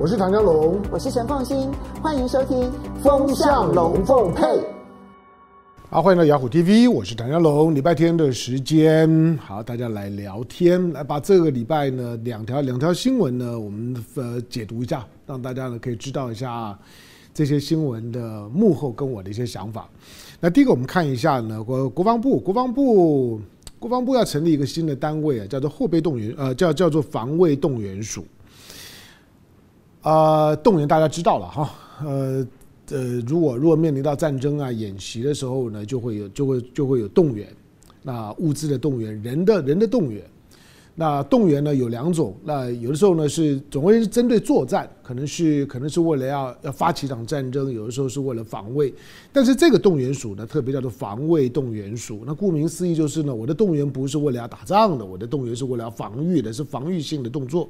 [0.00, 2.56] 我是唐江龙，我是陈凤新，欢迎收听
[3.02, 4.44] 《风向龙凤配》。
[5.90, 7.74] 好，欢迎到雅虎 TV，我是唐家龙。
[7.74, 16.78] 礼拜天的时间，好，大家来聊天，来把这个礼拜呢两条两条新闻呢，我们呃解读一下，让大家呢可以知道一下
[17.34, 19.88] 这些新闻的幕后跟我的一些想法。
[20.38, 23.40] 那第一个，我们看一下呢，国国防部，国防部，
[23.80, 28.24] 国防部要成立一个新的单位啊，叫做后备动员，呃，叫叫做防卫动员署。
[30.08, 31.70] 呃，动员大家知道了哈，
[32.02, 32.46] 呃
[32.90, 37.46] 呃，如果如果面临到战争啊、演习的时候呢，就会有就会就会有动员，
[38.02, 40.24] 那物资的动员，人的人的动员，
[40.94, 48.90] 那动员呢有两种，那有的时候呢是总会是针对作战，可能是可能是为了要要发起一场战争，有的时候是为了防卫，
[49.30, 57.68] 但是这个动员署呢特别叫做防卫动员署，那顾名思义就是呢，我的动员不是为了要打仗的，我的动员是为了要防御的，是防御性的动作。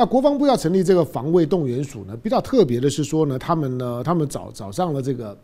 [0.00, 5.36] 那国防部要成立这个防卫动员署呢，比较特别的是说呢，他们呢，他们找找上了这个，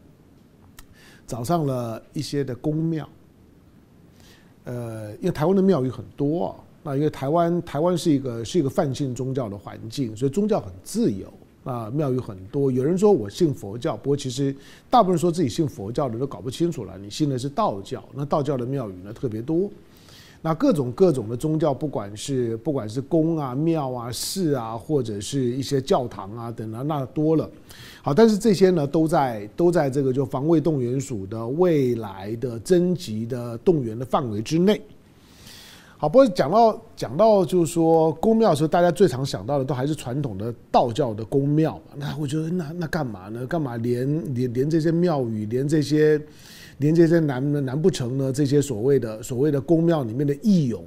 [1.26, 3.08] 找上了一些的宫庙，
[4.62, 11.26] 呃，因为台湾的庙宇很多啊，那因为台湾台湾是一个是一个泛信宗教的环境，所以宗教很自由
[11.64, 12.70] 啊，庙宇很多。
[12.70, 14.54] 有人说我信佛教，不过其实
[14.88, 19.68] 大部分说自己信佛教的都搞不清楚了，你信的是道教，那道教的庙宇呢特别多。
[20.46, 27.50] 那各种各种的宗教，不管是不管是宫啊、庙啊、寺啊，或者是一些教堂啊等等，那多了。
[28.02, 34.78] 好，但是这些呢，都在都在这个就防卫动员署的未来的征集的动员的范围之内。
[35.96, 41.80] 好，不过讲到讲到就是说宫庙的时候，大家最常想到的都还是传统的道教的宫庙。
[41.96, 43.46] 那我觉得那那干嘛呢？
[43.46, 46.20] 干嘛连连连这些庙宇，连这些？
[46.78, 48.32] 连接在难难不成呢？
[48.32, 50.84] 这些所谓的所谓的宫庙里面的义勇，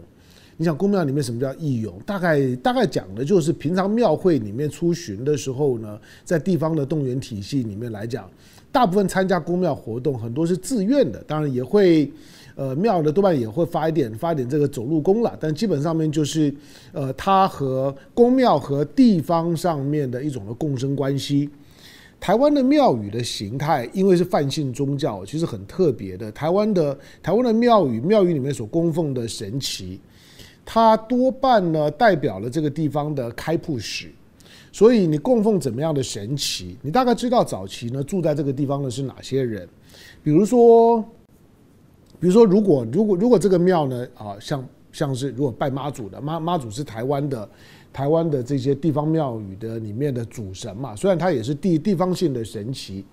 [0.58, 1.94] 你想宫庙里面什么叫义勇？
[2.06, 8.30] 大概大概讲的就是平常庙会里面出巡的时候呢，在地方的动员体系里面来讲，
[8.72, 12.12] 大部分参加宫庙活动很多是自愿的，当然也会，
[12.56, 16.54] 呃，庙的多半也会发一点发一点这个走路工了，但基本上面就是，
[16.92, 21.50] 呃，它和宫庙和地方上面的一种的共生关系。
[22.20, 26.32] 台湾的庙宇的形态，因为是泛信宗教，其实很特别的。
[26.32, 30.00] 台湾的台湾的庙宇，庙宇里面所供奉的神祇，
[30.66, 34.12] 它多半呢代表了这个地方的开埠史。
[34.72, 39.68] 所以你供奉怎么样的神祇，你大概知道早期呢住在这个地方的是哪些人。
[40.24, 41.00] 比如说，
[42.20, 47.48] 比如说，如果如果如果这个庙呢啊，像像是如果拜妈祖的妈妈祖是台湾的。
[47.98, 53.04] 台湾的这些地方庙宇的里面的主神嘛，虽然它也是地地方性的神祇，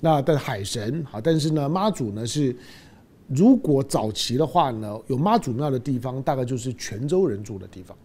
[0.00, 2.52] 那的海神啊，但是呢，妈祖呢是，
[3.28, 7.96] 如果早期的话呢，有妈祖庙的地方，大概就是泉州人住的地方，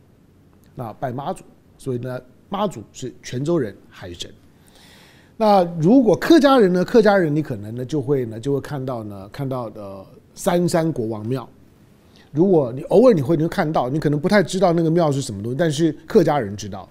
[0.76, 1.44] 那拜妈祖，
[1.76, 4.32] 所以呢，妈祖是泉州人海神。
[5.38, 10.06] 那如果客家人呢，客家人你可能呢就会呢就会看到呢看到的
[10.36, 11.50] 三山国王庙。
[12.32, 16.88] 如果你偶尔你会能看到，你可能不太知道那个庙是什么东西，但是客家人知道。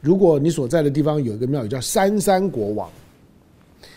[0.00, 2.90] 如果你所在的地方有一个庙宇叫三山国王，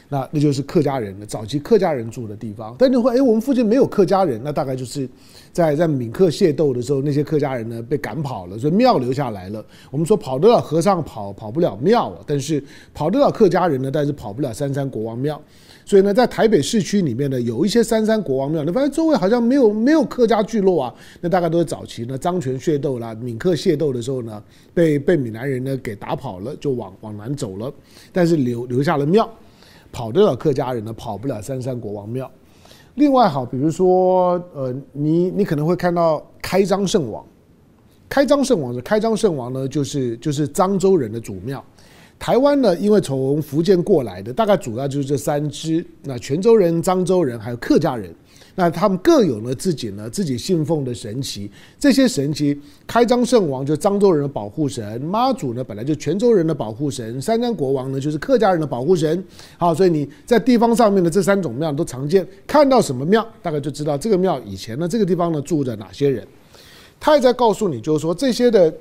[0.07, 2.73] 那那就是客家人早期客家人住的地方。
[2.79, 5.07] 但你会哎，我们附近没有客家人，那大概就是
[5.57, 9.65] 在在闽客械斗的时候，那些客家人呢被赶跑了，所以庙留下来了。
[9.89, 12.63] 我们说跑得了和尚跑跑不了庙，但是
[12.93, 15.41] 跑得了客家人呢，但是跑不了三山国王庙。
[15.83, 20.93] 所以呢，在台北市区里面呢，有一些三山国王庙，你发现周围好像没有没有客家聚落啊。
[21.21, 24.43] 那大概都是早期呢，漳泉械斗啦、闽客械斗的时候呢，
[24.75, 27.73] 被被闽南人呢给打跑了，就往往南走了。
[28.13, 29.27] 但是留留下了庙，
[29.91, 32.29] 跑得了客家人呢，跑不了三山国王庙。
[32.97, 37.23] 另外好，比如说呃，你你可能会看到开漳圣王，
[38.09, 41.63] 开漳圣王是开漳圣王呢，就是就是漳州人的祖庙。
[42.17, 45.85] 台湾呢，因为从福建过来的，大概主要就是这三支。
[46.01, 48.11] 那泉州人、漳州人还有客家人，
[48.59, 51.47] 那他们各有呢自己呢自己信奉的神祇。
[51.77, 52.57] 这些神祇，
[52.87, 59.23] 开漳圣王就漳州人的保护神，妈祖呢本来就泉州人的保护神，三山国王呢就是客家人的保护神。
[59.59, 66.27] 好，所以你在地方上面的这三种庙都常见，看到什么庙，大概就知道这个庙以前呢这个地方呢住着哪些人。
[66.99, 68.73] 他也在告诉你，就是说这些的。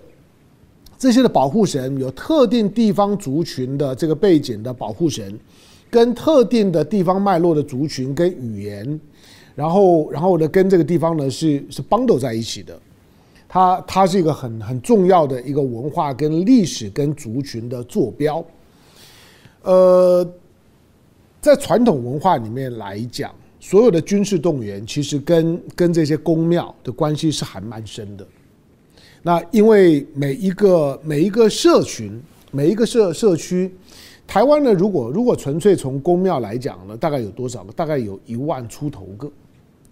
[0.99, 5.39] 这些的保护神有特定地方族群的这个背景的保护神，
[5.91, 8.99] 跟特定的地方脉络的族群跟语言，
[9.57, 12.79] 然后然后呢跟这个地方呢是是绑到在一起的，
[13.49, 18.45] 它它是一个很很重要的一个文化跟历史跟族群的坐标。
[19.63, 20.25] 呃，
[21.41, 28.25] 在传统文化里面来讲，所有的军事动员其实跟跟这些宫庙的关系是还蛮深的。
[29.23, 32.21] 那因为每一个每一个社群
[32.53, 33.75] 每一个社社区，
[34.25, 37.73] 台湾呢，如果如果纯粹从宫庙来讲呢，大概有多少个？
[37.73, 39.29] 大概有一万出头个，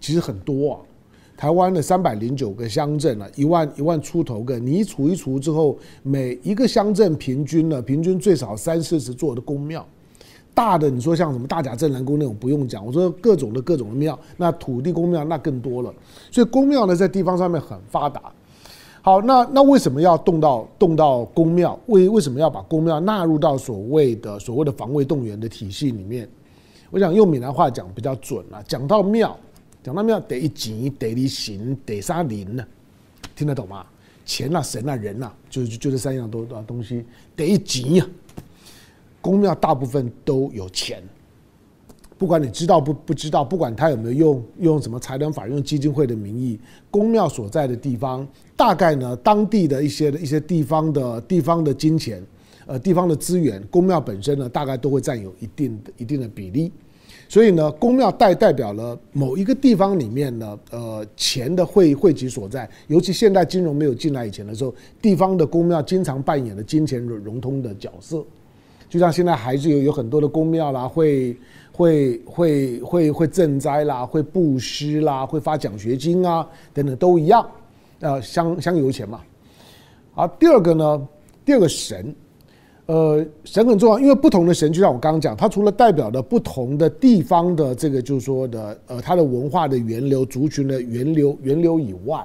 [0.05, 0.79] 其实很多啊。
[1.35, 9.85] 台湾的三百零九个乡镇啊，一万一万出头个，你一除一除之后，每一个乡镇平均呢，平均最少三四十座的宫庙。
[10.53, 15.91] 大的你说像什么大甲镇南宫那种不用讲，我说各种的各种的庙，那土地公庙那更多了。
[16.31, 18.31] 所以宫庙呢，在地方上面很发达。
[19.01, 21.77] 好，那那为什么要动到动到宫庙？
[21.87, 26.29] 为为什么要把宫庙纳入到所谓的所谓的防卫动员的体系里面？
[26.91, 29.37] 我想用闽南话讲比较准啊，讲到庙。
[29.85, 32.65] 讲到庙得一钱，得一神，得三灵呢，
[33.35, 33.85] 听得懂吗？
[34.25, 37.05] 钱啊，神啊，人啊，就就就这三样多东西。
[37.35, 38.07] 得一钱呀，
[39.21, 41.03] 宫庙大部分都有钱，
[42.17, 46.59] 不管你知道不不知道，不管他有没有用用什么财团法用基金会的名义，
[46.89, 52.23] 宫庙所在的地方，大概呢，当地的一些一些地方的地方的金钱，
[52.65, 56.71] 呃，地方的资源，宫庙本身呢，大概都会占有一定的一定的比例。
[57.27, 62.69] 所以呢，宫庙代代表了某一个地方里面呢，呃，钱的汇汇集所在。
[62.87, 68.23] 尤其现代金融没有进来以前的时候，地方的宫庙经常扮演了金钱融融通的角色。
[68.87, 71.35] 就像现在还是有有很多的宫庙啦，会
[71.71, 77.45] 会会会会赈灾啦，会布施啦，会发奖学金啊等等都一样。
[78.01, 79.19] 呃，香香油钱嘛。
[80.13, 81.07] 好，第二个呢，
[81.43, 82.15] 第二个神。
[82.87, 92.23] 呃，神很重要，因为不同的神，就像我刚刚讲，它除了代表的不同的地方的这个，就是说的，呃，它的文化的源流、族群的源流、源流以外，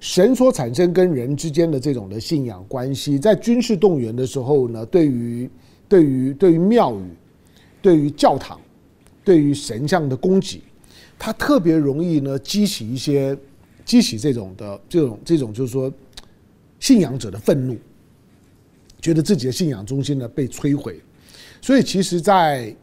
[0.00, 5.48] 神所产生跟人之间的这种的信仰关系，在军事动员的时候呢，对于
[5.88, 7.02] 对于对于庙宇、
[7.80, 8.58] 对于教堂、
[9.22, 10.60] 对于神像的供给，
[11.16, 13.38] 它特别容易呢激起一些
[13.84, 15.92] 激起这种的这种这种，就是说
[16.80, 17.76] 信仰者的愤怒。
[19.08, 21.00] 觉得自己的信仰中心呢被摧毁，
[21.62, 22.76] 所以其实在，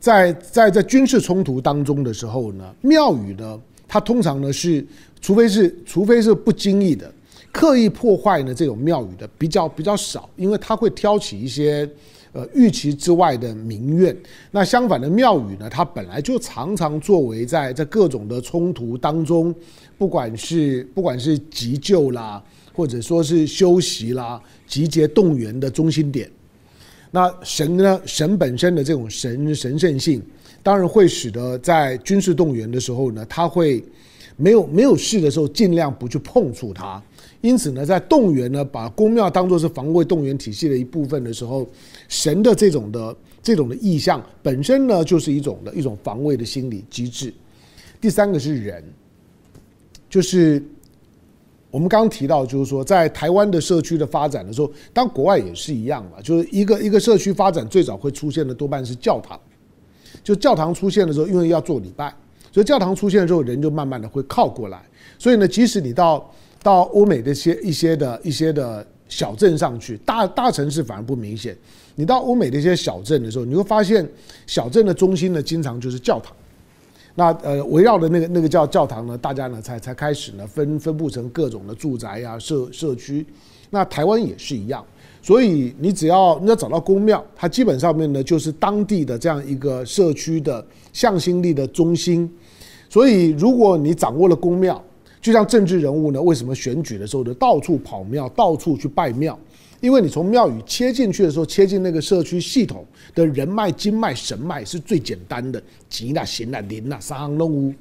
[0.00, 4.84] 在在在军事冲突当中的时候呢，庙宇呢，它通常呢是，
[5.20, 7.08] 除非是除非是不经意的
[7.52, 11.88] 刻意破坏呢这种庙宇的比较比较少，因为它会挑起一些
[12.32, 14.16] 呃预期之外的民怨。
[14.50, 19.54] 那相反的庙宇呢，它本来就常常作为在在各种的冲突当中，
[19.96, 22.42] 不管是不管是急救啦。
[22.78, 26.30] 或者说是休息啦、集结动员的中心点，
[27.10, 28.00] 那神呢？
[28.06, 30.22] 神本身的这种神神圣性，
[30.62, 33.82] 当然会使得在军事动员的时候呢，他会
[34.36, 37.02] 没有没有事的时候，尽量不去碰触它。
[37.40, 41.68] 因此呢，在动员呢，把宫庙当作是防卫动员体系的一部分的时候，
[42.06, 47.34] 神的这种的这种的意象本身呢，就是一种的一种防卫的心理机制。
[48.00, 48.84] 第三个是人，
[50.08, 50.62] 就是。
[51.70, 59.38] 我们刚刚提到，就是说，在台湾的社区的发展的时候，当国外也是一样嘛，就是一个一个社区发展最早会出现的多半是教堂，
[60.24, 62.10] 就教堂出现的时候，因为要做礼拜，
[62.50, 64.82] 所以教堂出现的时候，人就慢慢的会靠过来。
[65.18, 66.32] 所以呢，即使你到
[66.62, 71.54] 到欧美的一些一些的一些的小镇上去，大大城市反而不明显。
[71.96, 74.08] 你到欧美的一些小镇的时候，你会发现
[74.46, 76.32] 小镇的中心呢，经常就是教堂。
[77.18, 83.26] 那呃，围绕的那个那个叫教堂呢，大家呢才才开始呢分分布成各种的住宅呀、社社区。
[83.70, 84.86] 那台湾也是一样，
[85.20, 92.30] 所以你只要你要找到公庙，它基本上面呢就是当地的这样一个社区的向心力的中心。
[92.88, 94.80] 所以如果你掌握了公庙，
[95.20, 99.36] 就像政治人物呢，为什么选举的时候呢到处跑庙，到处去拜庙？
[99.80, 107.72] 因为你从庙宇切进去的时候，切进那个社区系统的人脉、经脉、神脉是最简单的，吉啦、行啦、灵啦、三行龙。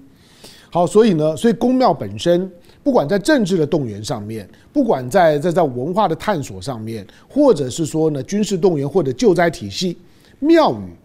[0.69, 2.51] 好，所以呢，所以宫庙本身，
[2.83, 9.97] 不管在政治的动员上面，不管在在在文化的探索上面，或者是说呢军事动员或者救灾体系，
[10.37, 10.95] 庙宇、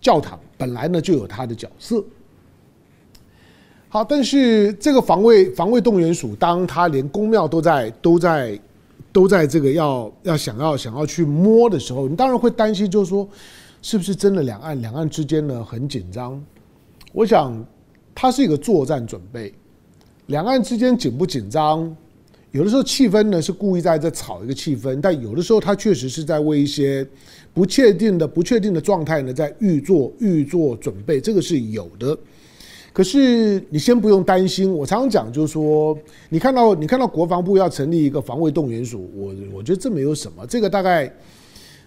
[0.00, 2.04] 教堂本来呢就有它的角色。
[3.88, 8.56] 好，但是这个防卫防卫动员署，当他连宫庙都在都在。
[9.12, 13.28] 都在这个要要想要想要去摸的时候，你当然会担心，就是说，
[13.82, 16.42] 是不是真的两岸两岸之间呢很紧张？
[17.12, 17.64] 我想，
[18.14, 19.52] 它是一个作战准备。
[20.26, 21.94] 两岸之间紧不紧张？
[22.52, 27.06] 有的时候气氛呢是故意在这炒一个气氛，但有的时候它确实是在为一些
[27.52, 32.16] 不确定的不确定的状态呢在预做预做准备，这个是有的。
[32.92, 35.96] 可是你先不用担心，我常常讲，就是说，
[36.28, 41.10] 你看到你看到国防部要成立一个防卫动员署，我我觉得这没有什么，这个大概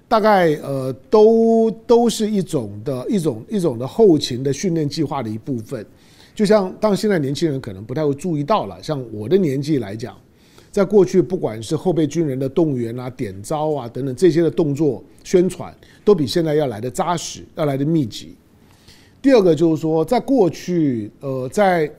[0.07, 5.85] 大概呃都都是一种的一种一种的后勤的训练计划的一部分。
[6.33, 10.17] 就像当现在年轻人可能不太会注意到了，像我的年纪来讲，
[10.71, 18.35] 在过去，不管是后备军人的动员啊、点招啊等等这些的动作宣传，都比现在要来的扎实，要来的密集。
[19.25, 21.91] 第二个就是说，在过去，呃，在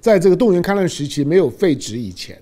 [0.00, 2.36] 在这个动员戡乱时期没有废止以前，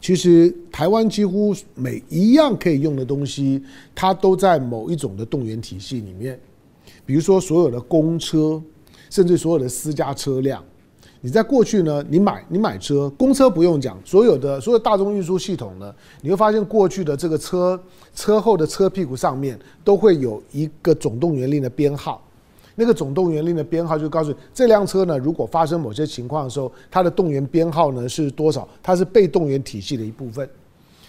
[0.00, 3.60] 其实台湾几乎每一样可以用的东西，
[3.96, 6.38] 它都在某一种的动员体系里面。
[7.04, 8.62] 比如说，所有的公车，
[9.10, 10.62] 甚至所有的私家车辆。
[11.20, 17.82] 你在过去呢，你买你买车，公车不用讲，所有的所有大众运输系统呢，你会发现过去的这个车
[18.14, 22.23] 车后的车屁股上面都会有一个总动员令的编号，
[22.74, 30.48] 那个总动员令的编号就告诉你这辆车呢，如果发生某些情况的时候，它的动员编号呢是多少，它是被动员体系的一部分，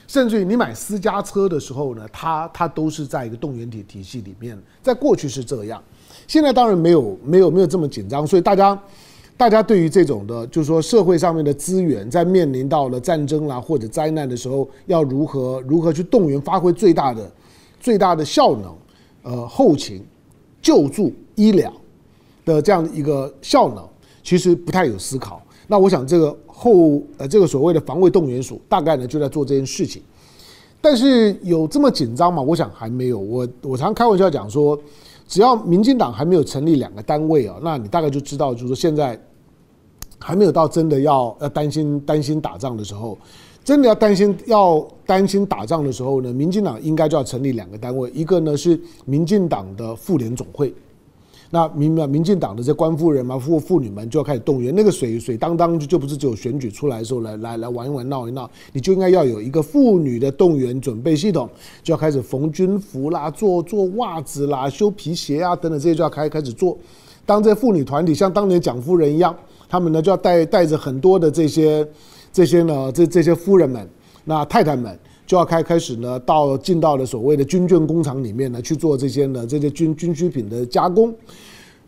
[0.07, 5.83] 甚至于你买私家车的时候呢，它它都是在一个动员体体系里面，在过去是这样，
[6.27, 8.79] 现在当然没有没有没有这么紧张，所以大家。
[9.37, 17.29] 大家对于这种的，就是说社会上面的资源，在面临到了战争啦或者灾难的时候，要如何如何去动员，发挥最大的
[17.77, 18.73] 最大的效能，
[19.23, 20.01] 呃，后勤、
[20.65, 21.71] 救助、医疗
[22.43, 23.87] 的这样一个效能，
[24.23, 25.39] 其实不太有思考。
[25.67, 30.01] 那我想，这个后呃这个所谓的防卫动员署，大概呢就在做这件事情。
[30.81, 32.41] 但是有这么紧张吗？
[32.41, 33.19] 我想还没有。
[33.19, 34.75] 我我常开玩笑讲说。
[35.27, 39.19] 只要民进党还没有成立两个单位啊，那你大概就知道，就是说现在
[40.19, 43.17] 还没有到真的要要担心担心打仗的时候，
[43.63, 50.73] 真的要担心要担心打仗的时候呢，民进党应该就要成立两个单位，一个呢是民进党的妇联总会。
[51.51, 54.73] 那民民进党的这官夫人嘛，妇妇女们就要开始动员。
[54.75, 61.47] 那个水水当当就就不是只有选举出来的时候来来来玩一玩闹一闹，你就应该要有一个妇女的动员准备系统，
[61.83, 66.77] 就要开始缝军服啦，做做袜子啦，修皮鞋啊等等这些就要开开始做。
[67.27, 69.33] 当这妇女团体像当年蒋夫人一样，
[69.67, 71.87] 他们呢就要带带着很多的这些
[72.31, 73.87] 这些呢这这些夫人们，
[74.23, 74.97] 那太太们。
[75.27, 81.11] 就要开开始呢，到进到了所谓的军眷工厂里面呢去做这些呢这些军军需品的加工。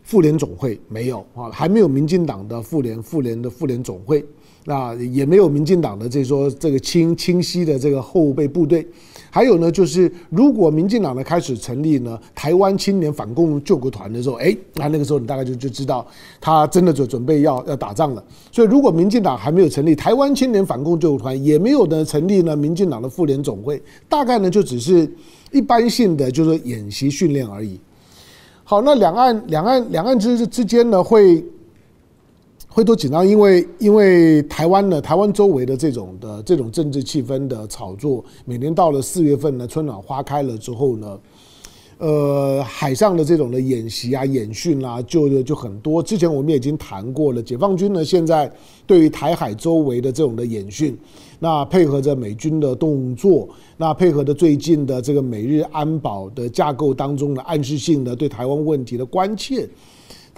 [0.02, 4.26] 妇联总会没有啊，还没有民进党的妇联妇联的妇联总会，
[4.68, 8.86] 那也没有民进党的这说这个清清晰的这个后备部队。
[9.30, 16.06] 还有呢，就是如果民进党呢开始成立呢台湾青年反共救国团的时候，哎，那那个时候你大概就就知道
[16.38, 18.22] 他真的就准备要要打仗了。
[18.52, 25.10] 所以如果民进党还没有成立台湾青年反共救国团，也没有呢成立呢民进党的妇联总会，大概呢就只是
[25.50, 27.80] 一般性的就是演习训练而已。
[28.64, 31.42] 好，那两岸两岸两岸之之间呢会。
[32.78, 41.18] 会多紧张，因为因为台湾呢，台湾周围的这种的这种政治气氛的炒作，每年到了四月份呢，春暖花开了之后呢，
[41.98, 46.00] 呃，海上的这种的演习啊、演训啊，就就很多。
[46.00, 48.48] 之前我们已经谈过了，解放军呢现在
[48.86, 50.96] 对于台海周围的这种的演训，
[51.40, 59.68] 那配合着美军的动作，那配合着最近的这个美日安保的架构当中的暗示性的对台湾问题的关切。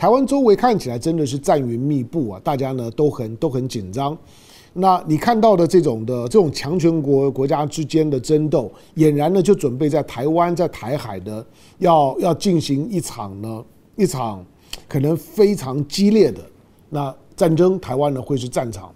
[0.00, 4.16] 台湾周围看起来真的是战云密布啊，大家呢都很都很紧张。
[4.72, 11.44] 那你看到的这种的这种强权国国家之间的争斗，俨然呢就准备在台湾在台海的
[11.80, 13.62] 要要进行一场呢
[13.94, 14.42] 一场
[14.88, 16.40] 可能非常激烈的
[16.88, 18.90] 那战争，台湾呢会是战场。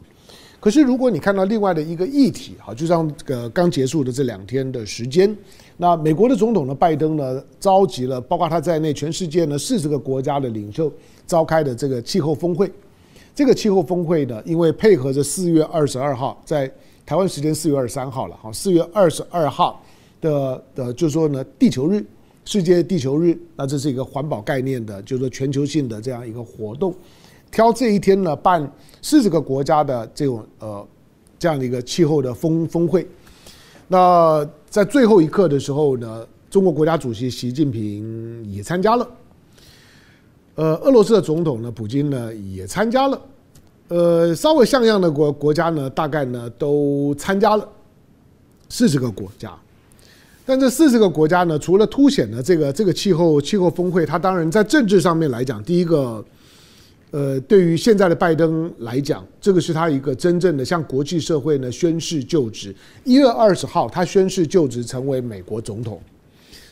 [0.58, 5.36] 可是如果你看到另外的一个议题，好，就像这个刚结束的这两天的时间。
[5.76, 10.92] 那美国的总统呢，拜登呢，召集了包括他在内全世界呢四十个国家的领袖
[11.26, 12.70] 召开的这个气候峰会。
[13.34, 16.70] 这个气候峰会呢，因为配合着四月二十二号，在
[17.04, 19.82] 台湾时间四月二十三号了，哈，四月二十二号
[20.20, 22.04] 的的，就是说呢，地球日，
[22.44, 26.94] 世界地球日，那这是一个环保概念的，就是说全球性的这样一个活动，
[27.50, 30.86] 挑这一天呢办四十个国家的这种呃
[31.36, 33.04] 这样的一个气候的峰峰会。
[33.94, 39.08] 那在最后一刻的时候呢，中国国家主席习近平也参加了，
[40.56, 43.20] 呃，俄罗斯的总统呢，普京呢也参加了，
[43.86, 47.64] 呃，稍微像样的国国家呢，大概呢都参加了
[48.68, 49.54] 四十个国家，
[50.44, 56.24] 但这四十个国家呢，除了凸显了这个这个气候气候峰会，它当然在政治上面来讲，第一个。
[57.14, 62.74] 呃，对于现在的拜登来讲，这个是他一个真正的向国际社会呢宣誓就职。
[63.04, 65.96] 一月二十号，他宣誓就职成为美国总统；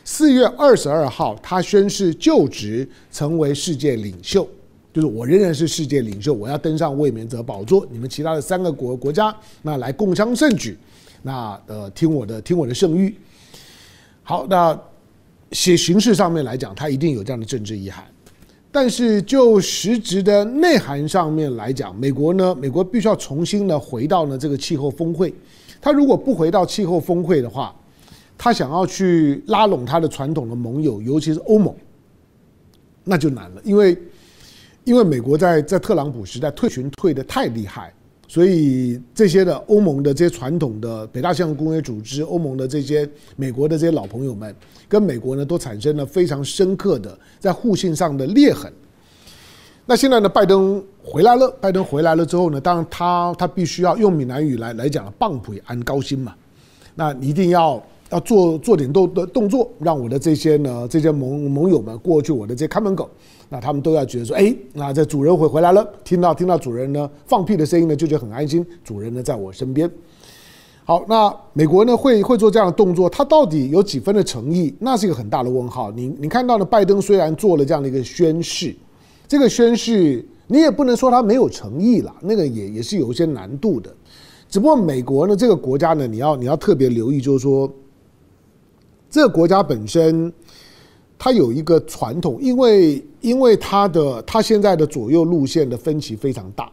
[0.03, 4.45] 四月二十二号，他宣誓就职成为世界领袖，
[4.91, 7.87] 就是我仍然是世界领袖，我要登上卫冕者宝座。
[7.89, 10.77] 你们其他的三个国国家，那来共襄盛举，
[11.21, 13.13] 那呃听我的听我的圣谕。
[14.23, 14.77] 好，那
[15.53, 18.03] 写形式上面来讲，他一定有这样的政治意涵。
[18.75, 25.31] 但是就实质的内涵上面来讲，美国呢，美国必须要重新呢回到呢这个气候峰会。
[25.79, 27.75] 他如果不回到气候峰会的话，
[28.35, 31.75] 他想要去拉拢他的传统的盟友，尤其是欧盟，
[33.03, 33.95] 那就难了，因为
[34.85, 37.93] 因为美国在在特朗普时代退群退的太厉害。
[38.33, 44.55] 所以这些的欧盟的这些传统的北大西洋公约组织，欧盟的这些美国的这些老朋友们，
[44.89, 48.73] 跟美国呢都产生了非常深刻的在互信上的裂痕。
[49.85, 56.33] 那现在呢，拜登回来了，拜登回来了之后呢，当然他他必须要用闽南语来来讲，棒槌安高薪嘛，
[56.95, 57.79] 那一定要。
[58.13, 63.09] 要做做点动的动作，让我的这些呢，这些盟盟友们过去，我的这些看门狗，
[63.49, 69.89] 那他们都要觉得说，哎，那这主人回回来了，听到听到主人呢放屁的声音呢，就觉得很安心，主人呢在我身边。
[70.85, 74.71] 好，那美国呢会会做这样的动作，他到底有几分的诚意？
[74.77, 75.89] 那是一个很大的问号。
[75.89, 78.75] 你你看到呢，拜登虽然做了这样的一个宣誓，
[79.27, 83.91] 这个宣誓你也不能说他没有诚意了，那个也也是有一些难度的。
[84.47, 87.67] 只不过美国呢这个国家呢，你要你要特别留意，就是说。
[89.13, 90.33] 这个国家本身，
[91.19, 96.67] 它有一个传统，因为因为它的它现在的左右路线的分歧非常大，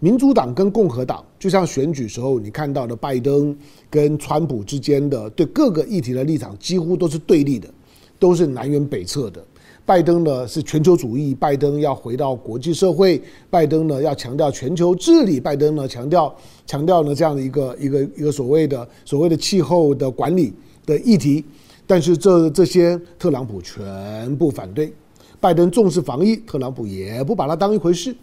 [0.00, 3.54] 民主党跟共和党，就像选举时候你看到的拜登
[3.90, 7.68] 跟川普之间的对各个议题的立场几乎都是对立的，
[8.18, 9.44] 都是南辕北辙的。
[9.84, 16.34] 拜登呢是全球主义，拜登要回到国际社会，拜登呢要强调全球治理，拜登呢强调
[16.66, 20.54] 强调呢这样的一个一个一个所谓的所谓的气候的管理
[20.86, 21.44] 的议题。
[21.92, 24.90] 但是这这些特朗普全部反对，
[25.38, 28.16] 拜登重视防疫，特朗普也不把它当一回事。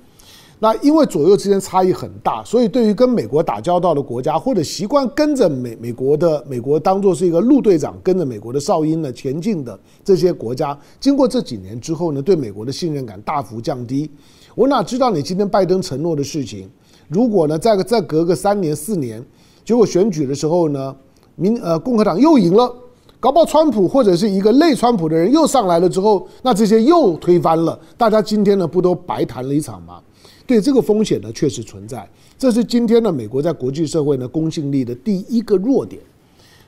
[0.57, 14.09] 那因为左右之间差异很大，所以对于跟美国打交道的国家，或者习惯跟着美美国的美国当做是一个陆队长，跟着美国的哨音呢前进的这些国家，经过这几年之后呢，对美国的信任感大幅降低。
[14.55, 16.67] 我哪知道你今天拜登承诺的事情，
[17.07, 19.23] 如果呢再再隔个三年四年，
[19.63, 20.95] 结果选举的时候呢，
[21.35, 22.73] 民呃共和党又赢了。
[23.19, 30.01] 搞不好川普或者是一个类川普的人又上来了之后，那这些又推翻了，大家今天呢不都白谈了一场吗？
[30.47, 36.01] 对，这个风险呢确实存在，这是今天呢美国在国际社会呢公信力的第一个弱点。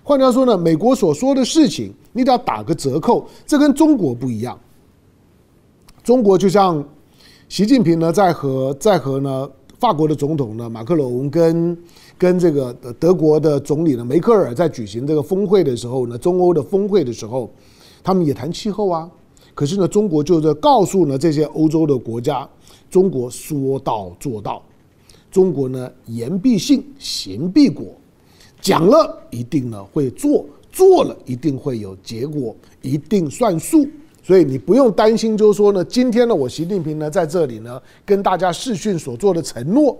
[0.03, 4.59] 换句话说呢，美国所说的事情你得要打个折扣，这跟中国不一样。
[6.03, 6.83] 中国就像
[7.47, 9.49] 习近平呢在和在和呢
[9.81, 11.77] 法国的总统呢马克龙跟。
[12.19, 17.49] 跟这个德国的总理呢梅克尔在举行这个峰会的时候呢，中欧的峰会的时候，
[18.03, 19.09] 他们也谈气候啊。
[19.55, 22.47] 可是呢，中国就在告诉呢这些欧洲的国家，
[22.91, 24.61] 中国说到做到，
[25.31, 27.87] 中国呢言必信，行必果，
[28.61, 33.87] 讲了一定呢会做，做了一定会有结果，一定算数。
[34.23, 39.97] 所以你不用担心，就是说呢，今天呢我习近平呢在这里呢跟大家视讯所做的承诺。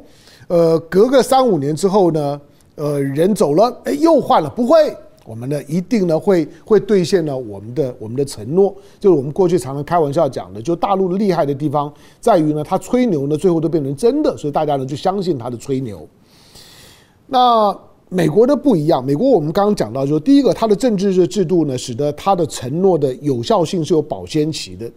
[0.47, 2.41] 呃，隔个三五年之后呢，
[2.75, 16.07] 呃，人走了，哎，又换了，不会，我们呢一定呢会会兑现呢我们的我们的承诺，就是我们过去常常开玩笑讲的，就大陆厉害的地方在于呢，他吹牛呢，最后都变成真的，所以大家呢就相信他的吹牛。
[17.27, 17.73] 那
[18.13, 24.91] 美国的不一样，美国我们刚刚讲到，就是第一个，它的政治的制度呢，使得它的承诺的有效性是有保鲜期的。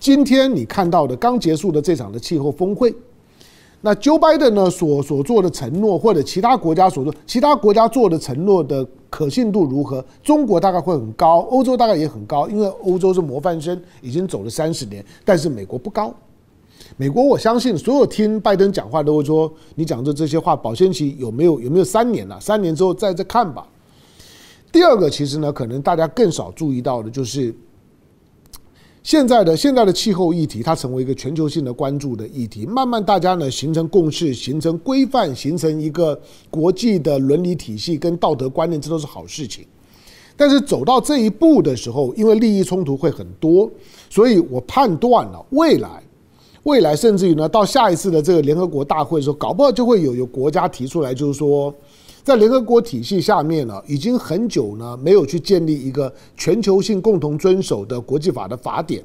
[0.00, 2.92] 今天你看到的刚结束的这场的气候峰会。
[3.82, 10.04] 那 Joe Biden 呢所所做的承诺，或者其他国家所做，其他国家做的承诺的可信度如何？
[10.24, 16.12] 中国大概会很高，欧洲大概也很高，因为欧洲是模范生，已经走了三十年，但是美国不高。
[16.96, 22.40] 美国我相信所有听拜登讲话都会说，你讲的这些话保鲜期有没有有没有三年了？
[22.40, 23.66] 三年之后再再看吧。
[24.72, 27.54] 第二个，其实呢，可能大家更少注意到的就是。
[29.02, 36.20] 现在的现在的气候议题，它成为一个全球性的关注的议题，慢慢大家呢形成共识，形成规范，形成一个
[36.50, 39.64] 国际的伦理体系跟道德观念，这都是好事情。
[40.36, 43.70] 但是走到这一步的时候，因为利益冲突会很多，
[44.10, 46.02] 所以我判断了未来，
[46.66, 51.72] 未来甚至于呢，到下一次的这个联合国大会的时候，搞不好就会有有国家提出来，就是说。
[52.24, 59.00] 在联合国体系下面呢，已经很久呢没有去建立一个全球性共同遵守的国际法的法典。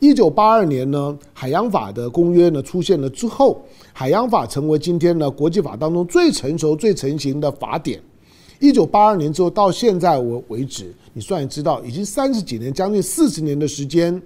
[0.00, 3.62] 一九八二年呢，海洋法的公约呢出现了之后，
[3.94, 7.98] 海洋法成为今天呢国际法当中最成熟、最成型的法典。
[8.60, 14.20] 一九八二年之后到现在为为止，你算也知道，已经三十几年，将近四十年的时间。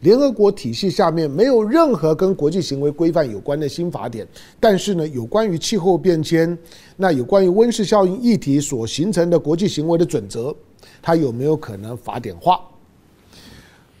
[0.00, 4.26] 联合国体系下面没有任何跟国际行为规范有关的新法典，
[4.60, 6.56] 但是呢，有关于气候变迁，
[6.96, 10.54] 那有关于温室效应议题所形成的国际行为的准则，
[11.00, 12.60] 它有没有可能法典化？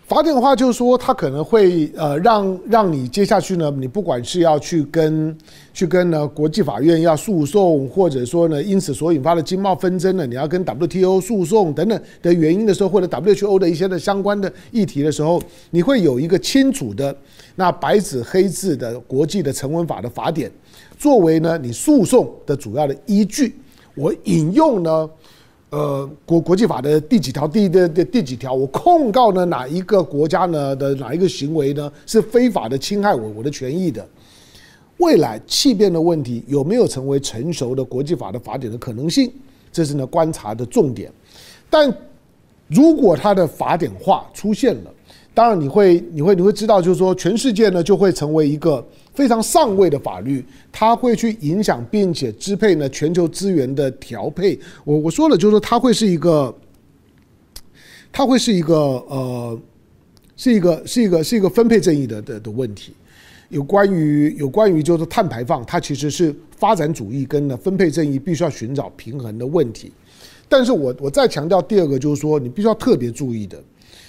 [0.06, 5.36] 法典化就是说，它可能会呃让让你接下去呢，你不管是要去跟
[5.74, 17.12] 去跟呢国际法院要诉讼，或者说呢因此所引发的经贸纷争呢，你要跟 WTO 诉讼等等的原因的时候，或者 WTO 的一些的相关的议题的时候，你会有一个清楚的
[17.56, 20.48] 那白纸黑字的国际的成文法的法典，
[20.96, 23.56] 作为呢你诉讼的主要的依据。
[23.96, 25.10] 我引用呢。
[25.70, 27.46] 呃，国国际法的第几条？
[27.46, 28.54] 第的的第几条？
[28.54, 34.06] 我控告呢哪一个国家呢的哪一个行为呢是非法的侵害我我的权益的？
[34.98, 39.30] 未来气变的问题有没有成为成熟的国际法的法典的可能性？
[39.72, 41.12] 这是呢观察的重点。
[41.68, 41.92] 但
[42.68, 44.90] 如果它的法典化出现了，
[45.36, 48.82] 当然你会你会你会知道，就是说全世界呢就会成为一个。
[49.12, 54.58] 非常上位的法律，它会去影响并且支配呢全球资源的调配。
[54.84, 56.54] 我我说了，就是说它会是一个，
[58.12, 59.58] 它会是一个呃，
[60.36, 62.92] 是一个是一个是一个分配正义的的的问题。
[63.48, 69.90] 有关于有关于就是碳排放，它其实是发展主义跟呢分配正义必须要寻找平衡的问题。
[70.46, 73.58] 但是我我再强调第二个，就是说你必须要特别注意的，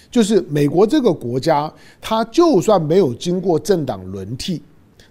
[0.10, 4.62] 就是美国这个国家，它就算没有经过政党轮替。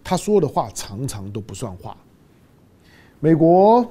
[0.02, 1.96] 他说的话常常都不算话。
[3.18, 3.84] 美国，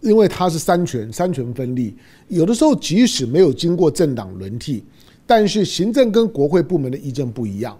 [0.00, 1.94] 因为它是三权三权分立，
[2.26, 4.82] 有的时候即使没有经过政党轮替，
[5.24, 7.78] 但是行政跟国会部门的议政不一样，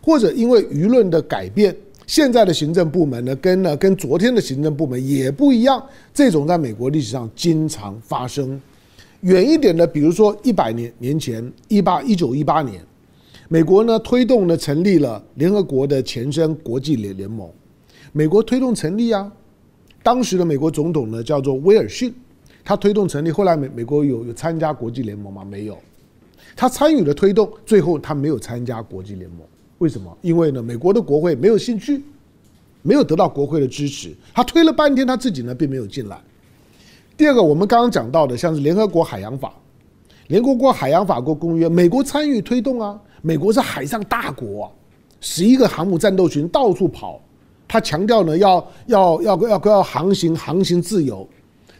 [0.00, 1.74] 或者因为舆论的改变，
[2.06, 5.84] 现在的行政部门呢跟呢跟昨天的行政部门也不一样。
[6.14, 8.60] 这种在美国历史上经常发生。
[9.22, 12.80] 远一点的，比如说一百年年前，一八一九一八年。
[13.48, 17.50] 美国呢推动呢成立了联合国的前身国际联联盟，
[18.12, 19.30] 美国推动成立啊，
[20.02, 22.14] 当时的美国总统呢叫做威尔逊，
[22.64, 25.44] 他推动成立，后来美美国有有参加国际联盟吗？
[25.44, 25.76] 没有，
[26.56, 29.40] 他参与了推动，最后他没有参加国际联盟，
[29.78, 30.16] 为什么？
[30.22, 32.00] 因为呢美国的国会没有兴趣，
[32.82, 36.16] 没有得到国会的支持，他推了半天他自己呢并没有进来。
[37.20, 39.52] 第二个，我们刚刚讲到的像是联合国海洋法，
[40.28, 42.98] 联合国海洋法国公约，美国参与推动啊。
[43.20, 44.72] 美国是海上大国，
[45.20, 47.20] 十一个航母战斗群到处跑，
[47.68, 51.28] 他强调呢要要要要要航行航行自由，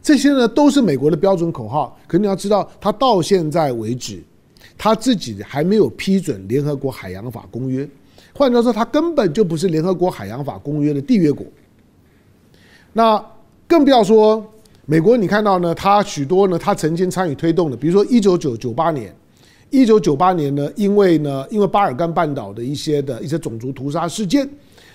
[0.02, 1.98] 这些呢都是美国的标准口号。
[2.06, 4.22] 可你要知道，他到现在为止，
[4.76, 7.88] 他自己还没有批准联合国海洋法公约，
[8.34, 11.46] 换句话说，他根本就不是联合国海洋法公约的缔约国。
[12.92, 13.24] 那
[13.66, 14.46] 更不要说
[14.90, 19.14] 美国，你看到呢，他许多呢，他曾经参与推动的，比如说一九九九八年。
[19.70, 24.50] 一九九八年呢，因为呢，因为巴尔干半岛的一些的一些种族屠杀事件，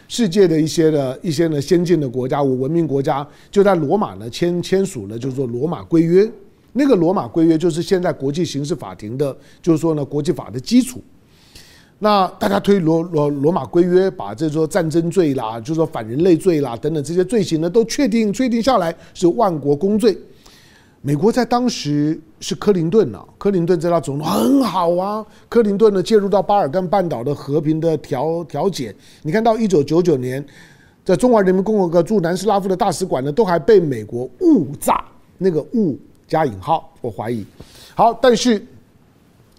[0.10, 6.30] 世界的一些的一些呢先进的国家，文明国家就在罗马呢签签署了，就是说罗马规约。
[6.74, 11.02] 那个罗马规约就是现在国际刑事法庭的，就是说呢国际法的基础。
[12.00, 20.18] 那大家推罗罗罗马规约，把这说战争罪啦，就是说反人类罪啦等等这些罪行呢，都确定确定下来是万国公罪。
[21.02, 25.26] 美国在当时是克林顿啊，克林顿这套总统很好啊。
[25.48, 30.44] 克林顿呢介入到巴尔干半岛的和平的调调解，你看到一九九九年，
[31.06, 35.06] 在中华人民共和国驻南斯拉夫的大使馆呢，都还被美国误炸，
[35.38, 37.46] 那个误加引号，我怀疑。
[37.94, 38.60] 好，但是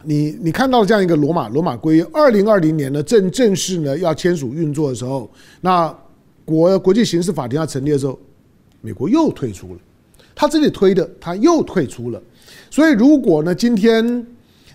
[0.06, 5.28] 你你看到这样一个罗马罗马规约，二零二零年呢正正式呢要签署运作的时候，
[5.60, 5.92] 那
[6.44, 8.16] 国国际刑事法庭要成立的时候，
[8.80, 9.80] 美国又退出了。
[10.34, 12.22] 他这里推的，他又退出了，
[12.70, 14.24] 所以如果呢，今天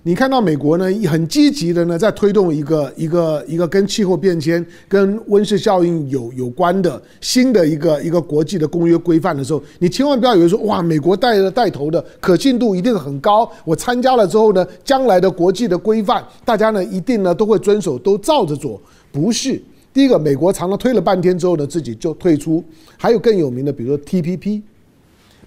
[0.03, 18.81] 你看到美国呢很积极的呢在推动一个一个一个跟气候变迁、跟温室效应有有关的新的一个一个国际的公约规范的时候，你千万不要以为说哇，美国带了带头的可信度一定很高，我参加了之后呢，将来的国际的规范大家呢一定呢都会遵守，都照着做。
[19.11, 19.61] 不是，
[19.93, 22.63] 第一个，美国常常推了半天之后呢，自己就退出。
[22.97, 24.63] 还有更有名的，比如说 TPP。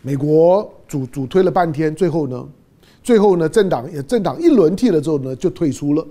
[0.03, 2.47] 美国主主推了半天，最后呢，
[3.05, 6.05] 最后呢，政党也政党一轮替了之后呢，就退出了。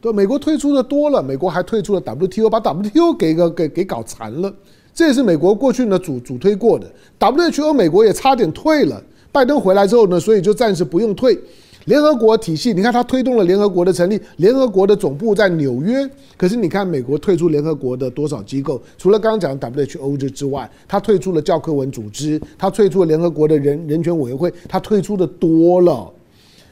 [0.00, 4.54] 对，美国退出的多了，美国还退出了 WTO，把 WTO 给个给给搞残了。
[4.94, 6.86] 这也是美国过去呢主主推过的
[7.18, 9.02] WHO，美国也差点退了。
[9.32, 11.38] 拜登回来之后呢，所以就暂时不用退。
[11.86, 16.06] 联合国体系，你看他推动了联合国的成立，联合国的总部在纽约。
[16.36, 18.78] 可是你看美国退出联合国的多少机构？
[18.98, 26.12] 除了刚刚讲的 WHO 之之外，他退出了教科文组织，他退出了联合国的人人权委员会，他退出的多了。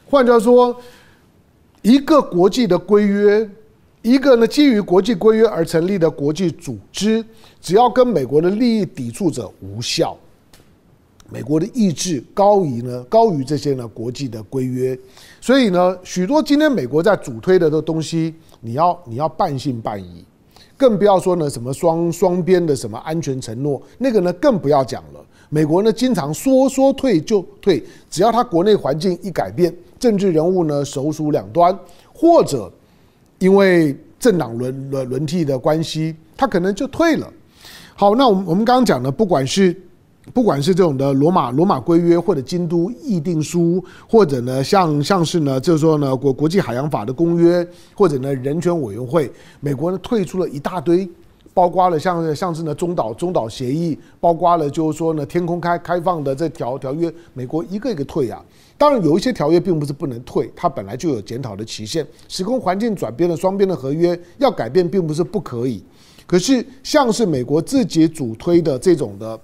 [0.09, 0.81] 换句话说，
[1.83, 3.49] 一个国际的规约，
[4.03, 7.25] 一个呢基于国际规约而成立的国际组织，
[7.61, 10.17] 只要跟美国的利益抵触者无效。
[11.29, 14.97] 美国的意志高于呢高于这些呢国际的规约，
[15.41, 20.25] 所以呢许多今天美国在主推的这东西，你要你要半信半疑，
[20.77, 25.21] 更不要说呢什么双双边的什么安全承诺，那个呢更不要讲了。
[25.49, 31.77] 美国呢经常说说退就退，只要他国内环境一改变，政治人物呢首鼠两端，
[32.13, 32.71] 或者
[33.39, 37.33] 因为政党轮轮轮替的关系，他可能就退了。
[37.95, 39.75] 好，那我们我们刚刚讲的，不管是
[40.35, 49.31] 不管是这种的罗马罗马规约，或者京都议定书，或者呢像像是呢就是说呢国国际海洋法的公约，或者呢人权委员会，
[49.61, 51.09] 美国呢退出了一大堆，
[51.57, 58.45] 包括了像像是呢中岛中岛协议，包括了就是说呢天空开开放的这条条约，美国一个一个退啊。
[58.77, 62.07] 当然有一些条约并不是不能退，它本来就有检讨的期限。
[62.29, 65.83] 时空环境转变了，双边的合约要改变并不是不可以。
[66.27, 69.41] 可是，像是美国自己主推的这种的，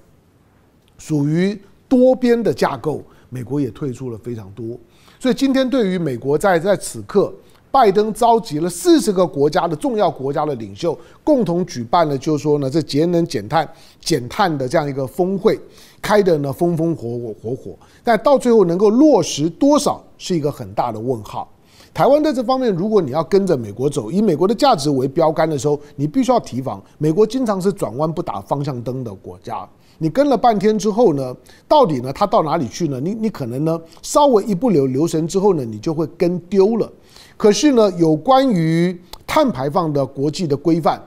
[0.99, 4.79] 属于多边的架构，美国也退出了非常多。
[5.19, 7.33] 所以，今天对于美国在在此刻，
[7.73, 13.67] 拜登召集了四十个国家的重要国家的领袖，共同举办了，就是说呢，这节能减碳、
[13.99, 15.59] 减碳的这样一个峰会，
[16.03, 21.49] 开的呢风风火火火火，但到最后能够落实多少，是一个很大的问号。
[21.95, 26.83] 台湾在这方面，如果你要跟着美国走，以美国的价值为标杆的时候，你必须要提防。
[26.99, 29.67] 美国经常是转弯不打方向灯的国家。
[29.99, 31.37] 你跟了半天之后呢，
[31.69, 32.99] 到底呢，他到哪里去呢？
[32.99, 36.91] 你你可能呢，稍微一不留留神之后呢，你就会跟丢了。
[37.37, 41.01] 可是呢，有关于碳排放的国际的规范，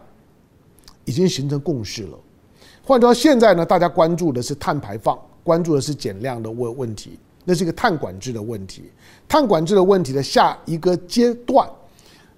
[1.05, 2.17] 已经形成共识了。
[2.83, 7.17] 换句话说，现在呢，大家关注的是碳排放，关注的是减量的问问题。
[7.47, 8.91] 那是一个碳管制的问题，
[9.27, 11.69] 碳管制的问题的下一个阶段，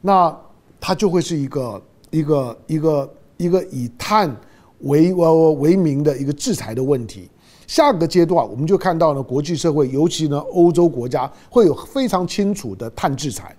[0.02, 0.38] 那
[0.82, 4.36] 它就会是一个一个一个一个以碳
[4.82, 7.30] 为呃为名的一个制裁的问题。
[7.67, 13.56] 下个阶段，我们就看到呢，国际社会，尤其呢欧洲国家，会有非常清楚的碳制裁。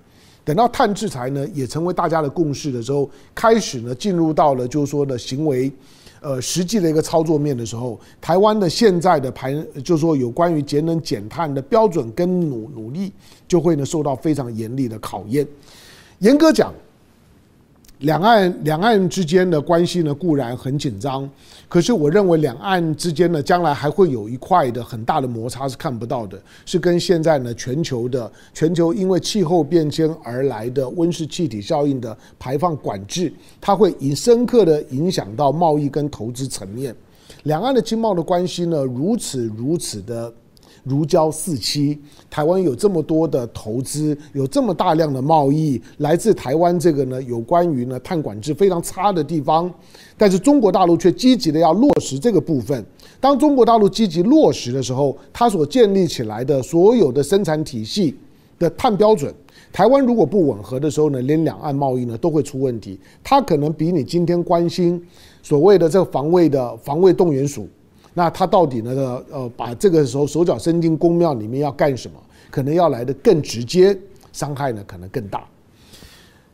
[0.48, 5.70] 等到碳制裁呢也成为大家的共识的时候，开始呢进入到了就是说的行为。
[6.22, 13.12] 呃，实际的一个操作面的时候，台湾的现在的排，就是说有关于节能减碳的标准跟努努力，
[13.46, 15.46] 就会呢受到非常严厉的考验。
[16.20, 16.72] 严格讲。
[18.00, 21.28] 两岸两岸之间的关系呢，固然很紧张，
[21.68, 36.94] 可是我认为两岸之间呢，将来还会有一块的很大的摩擦是看不到的，是跟现在呢全球的全球因为气候变迁而来的温室气体效应的排放管制，它会以深刻的影响到贸易跟投资层面。
[37.42, 40.32] 两岸的经贸的关系呢，如此如此的。
[40.88, 41.98] 如胶似漆，
[42.30, 49.70] 台湾有这么多的投资，有这么大量的贸易来自台湾这个呢，有关于呢碳管制非常差的地方，
[50.16, 52.84] 但是中国大陆却积极的要落实这个部分。
[53.20, 58.16] 当中国大陆积极落实的时候，它所建立起来的所有的生产体系
[58.58, 59.34] 的碳标准，
[59.72, 62.98] 台湾如果不吻合的时候呢，连两岸贸易呢都会出问题。
[63.22, 65.00] 它可能比你今天关心
[65.42, 67.68] 所谓的这个防卫的防卫动员署。
[68.18, 69.22] 那他到底呢？
[69.30, 72.18] 呃，把这个时候手脚伸进宫庙里面要干什么？
[72.50, 73.96] 可能要来的更直接，
[74.32, 75.44] 伤害呢可能更大。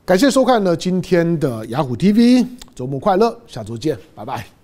[0.05, 4.64] 感谢收看呢今天的雅虎 TV，周末快乐，下周见，拜拜。